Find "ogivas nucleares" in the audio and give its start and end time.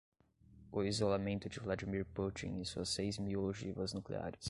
3.43-4.39